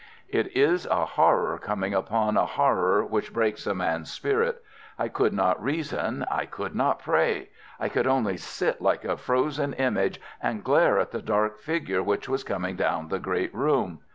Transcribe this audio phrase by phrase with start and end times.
[0.29, 4.63] It is a horror coming upon a horror which breaks a man's spirit.
[4.97, 9.73] I could not reason, I could not pray; I could only sit like a frozen
[9.73, 13.99] image, and glare at the dark figure which was coming down the great room.